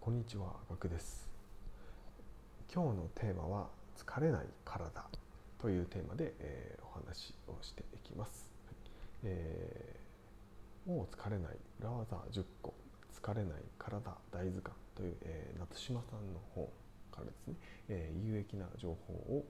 [0.00, 1.28] こんにちは、ガクです。
[2.72, 5.04] 今日のテーマは疲れない体
[5.58, 8.50] というテーマで、えーお話をしていきます。
[9.24, 12.72] えーもう疲れない裏技10個
[13.14, 16.64] 疲れない体大図鑑という、えー夏島さんの本
[17.12, 17.54] からですね、
[17.88, 19.44] えー有益な情報を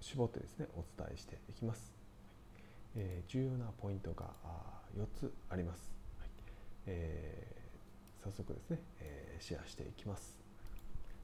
[0.00, 1.92] 絞ってですねお伝えしていきます。
[2.96, 4.26] えー重要なポイントが
[4.96, 5.92] 4つあります。
[6.20, 6.28] はい
[6.86, 7.63] えー
[8.24, 10.38] 早速ですね、えーシェアしていきます。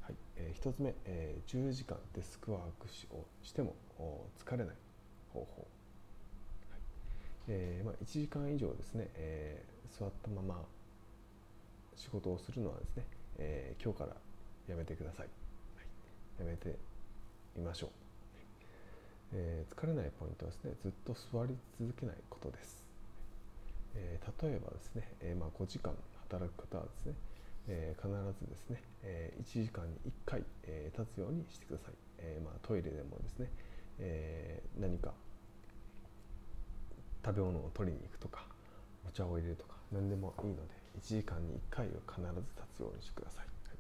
[0.03, 3.75] はいえー1つ目、えー10時間デスクワークしをしても
[4.45, 4.77] 疲れない
[5.33, 5.67] 方法、
[6.71, 6.81] はい
[7.49, 10.63] えーまあ、1時間以上ですね、えー座ったまま
[11.97, 13.05] 仕事をするのはですね、
[13.39, 14.17] えー今日から
[14.69, 15.27] やめてください、
[15.77, 15.83] は
[16.45, 16.77] い、やめて
[17.57, 17.91] みましょう、
[19.33, 22.85] えー疲れないポイントはですねずっと座り続けないことです、
[23.95, 25.93] えー例えばですね、えーまあ、5時間
[26.29, 27.15] 働く方はですね、
[27.69, 33.51] え必ずですね、えー1時間に1回、え立つようにしてください、えまあ、トイレでもですね、
[33.99, 35.13] え何か
[37.25, 38.47] 食べ物を取りに行くとか
[39.07, 43.77] お茶を入れるとか何でもいいので1時間に1回は必ず立つようにしてください、はい。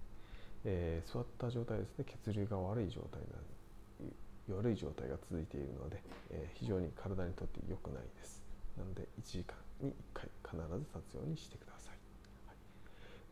[0.65, 8.43] えー座った状態ですね血流が悪い状態な悪い状態が続いているので、えー非常に体にとって良くないです。
[8.77, 11.99] なので1時間に1回必ず立つようにしてください、
[12.47, 12.57] はい。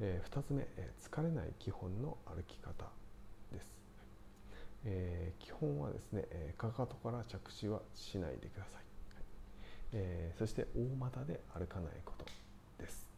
[0.00, 2.84] え2つ目、えー疲れない基本の歩き方
[3.52, 3.66] です、
[4.84, 8.84] えー基本はですね、えーかかとから着地はしないでください、はい。
[9.92, 12.24] えーそして大股で歩かないこと
[12.78, 13.10] です、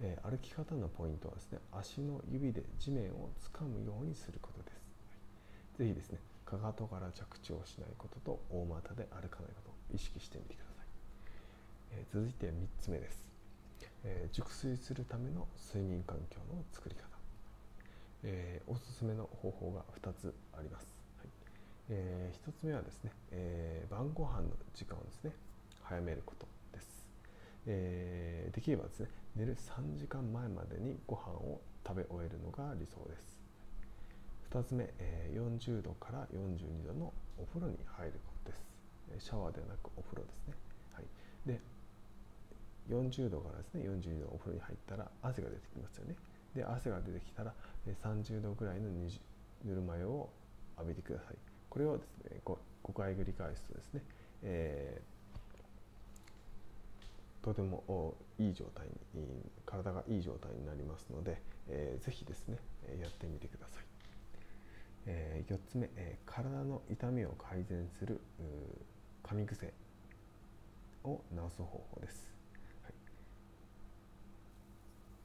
[0.00, 4.74] えー歩き方のポイントはですね足の指で地面を掴むようにすることです、
[5.78, 10.67] はい、ぜひですねかかとから着地をしないことと大股で歩かないことを意識してみてください、
[11.92, 13.24] え続いて3つ目です、
[14.04, 17.02] えー熟睡するための睡眠環境の作り方。
[18.24, 20.86] えーおすすめの方法が2つあります、
[21.18, 21.28] はい。
[21.90, 25.32] え1つ目はですね、え晩ご飯の時間をですね
[25.82, 27.06] 早めることです、
[27.66, 33.38] えできればですね寝る3時間前までにご飯を食べ終えるのが理想です。
[34.50, 38.68] 2つ目、え40度から42度のお風呂に入ることです。
[39.18, 40.54] シャワーではなくお風呂ですね、
[40.92, 41.04] はい、
[41.46, 41.60] で
[42.88, 46.14] 40度からですね42度お風呂に入ったら汗が出てきますよね。
[46.54, 47.52] で汗が出てきたら
[47.86, 50.28] 30度ぐらいのぬるま湯を
[50.78, 51.34] 浴びてください。
[51.68, 54.02] これをですね 5, 5回繰り返すとですね、
[54.42, 55.18] えー
[57.40, 59.24] とてもいい状態に
[59.64, 62.58] 体がいい状態になりますので、えーぜひですね
[63.00, 63.84] やってみてください、
[65.06, 65.88] え4つ目、
[66.26, 68.20] 体の痛みを改善する
[69.22, 69.72] 噛み癖
[71.04, 72.30] を治す方法です、
[72.82, 72.92] はい、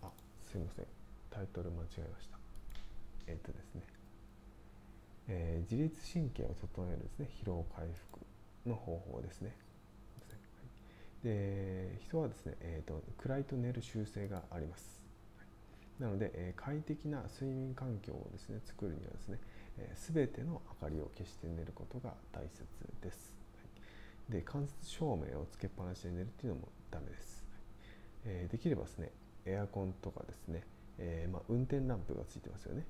[0.03, 0.11] あ
[0.53, 0.85] すいません。
[1.31, 2.37] タイトル間違えました。
[3.25, 3.81] えっ、とですね、
[5.27, 7.27] えー自律神経を整えるですね。
[7.43, 8.19] 疲労回復
[8.69, 9.55] の方法ですね。
[11.23, 15.03] で人はですね、えーと暗いと寝る習性があります。
[15.99, 19.39] なので、えー快適な睡眠環境をですね作るにはですね、
[19.79, 22.61] えー、全ての明かりを消して寝ることが大切
[23.01, 23.33] です、
[24.29, 27.43] で間接照明をつけっぱなしで寝るっていうのもダメです、
[28.25, 29.09] えーできればですね
[29.45, 30.63] エアコンとかですね、
[30.97, 32.85] えーまあ、運転ランプがついてますよね。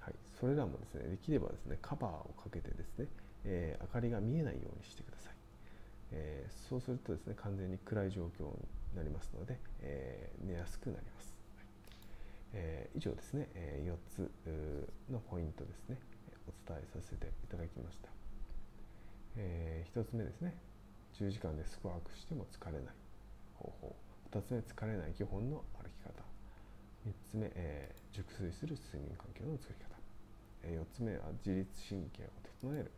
[0.00, 3.06] はい、それらもですねできればですねカバーをかけてですね、
[3.44, 5.34] えー明かりが見えないようにしてください、
[6.12, 8.50] えーそうするとですね完全に暗い状況に
[8.96, 11.66] なりますので、え寝やすくなります、はい。
[12.54, 14.30] えー以上ですね、え4つ
[15.10, 15.98] のポイントですね
[16.48, 18.08] お伝えさせていただきました、
[19.36, 20.56] え1つ目ですね
[21.14, 22.82] 10時間でスクワークしても疲れない
[23.54, 24.11] 方法。
[24.32, 26.24] 2つ目疲れない基本の歩き方。
[27.06, 29.96] 3つ目、えー熟睡する睡眠環境の作り方、
[30.64, 32.26] え4つ目は自律神経を
[32.60, 32.90] 整える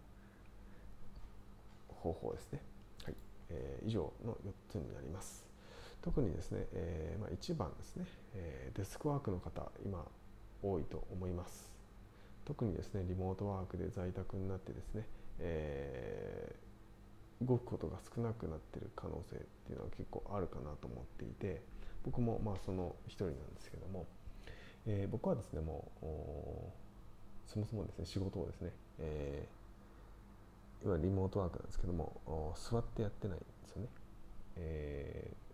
[1.88, 2.60] 方法ですね、
[3.04, 3.14] はい。
[3.50, 5.44] えー以上の4つになります。
[6.02, 10.04] 特にですね、えーまあ、1番ですね、えーデスクワークの方今
[10.62, 11.72] 多いと思います。
[12.44, 15.06] 特にですねリモートワークで在宅になってですね、
[15.38, 16.73] えー
[17.42, 21.60] 動くことが少なくなってる可能性っていうのは結構あるかなと思っていて
[22.04, 24.06] 僕もまあその一人なんですけども、
[24.86, 26.06] えー僕はですねもう
[27.50, 33.88] そもそもですね仕事をですね、えーいわゆるリモートワークなんですけども座ってやってないんですよね、
[34.56, 35.44] えー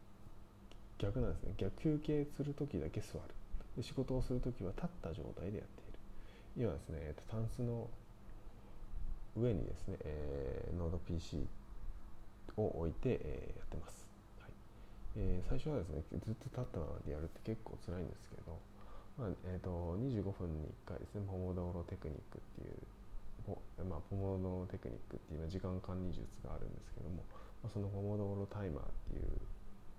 [1.01, 1.55] 逆なんですね。
[1.57, 3.21] 逆休憩する時だけ座る。
[3.77, 6.65] で仕事をする時は立った状態でやっている。
[6.65, 7.89] 要はですね、えーとタンスの
[9.35, 11.47] 上にですね、えー、ノード PC
[12.57, 14.09] を置いて、えーやってます、
[14.41, 14.51] はい。
[15.17, 18.59] えー、最初はですねずっと立ったままでやるって結構辛いんですけど、
[19.19, 22.75] まあえーと、25分に1回ですねポモドーロテクニックっていう
[23.47, 27.23] ポ,、まあ、ポモドーロテクニックっていう時間管理術があるんですけども、
[27.63, 29.29] まあ、そのポモドーロタイマーっていう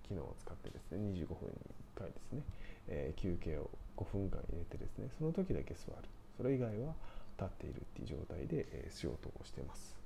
[0.02, 1.56] 機能を使ってですね25分に
[1.96, 2.42] 1回ですね、
[2.88, 6.08] えー、休憩を5分間入れてですねその時だけ座る。
[6.36, 6.94] それ以外は
[7.38, 10.01] 立っているっていう状態で、えー、仕事をしてます。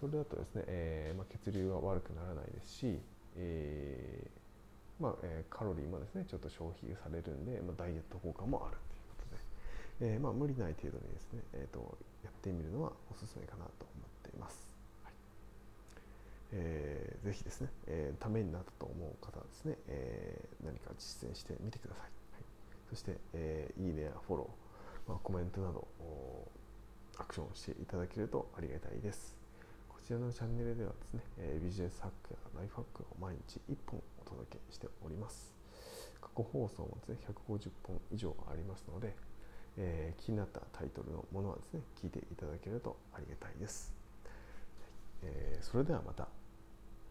[0.00, 2.98] それだとですね、えーまあ、血流は悪くならないですし、
[3.36, 9.36] えーまあえー、カロリーもですねちょっと消費されるんで、まあ、ダイエット効果もあるというこ
[10.00, 14.56] とで、えまあ、無理ない程度にですね、えーと、やってみるのはおすすめかなと思っています。
[15.04, 15.12] はい
[16.52, 22.04] えー、ぜひですね、えー、ためになったと思う方はですね、えー、何か実践してみてください。
[22.04, 22.10] はい、
[22.88, 25.86] そして、えー、いいねやフォロー、まあ、コメントなど
[27.18, 29.39] アクションしていただけるとありがたいです。
[30.10, 35.54] ちらのチャンネルではですね、え、ビジネスハックやライフハックを毎日1本お届けしております。
[36.20, 37.18] 過去放送もですね、
[37.48, 39.14] 150本以上ありますので、
[39.76, 43.94] えー、気になったタイトルのものはですね、聞いていただけるとありがたいです。
[45.22, 46.26] えー、それではまた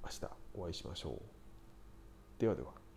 [0.04, 1.22] 明日お会いしましょう。
[2.38, 2.89] ではでは。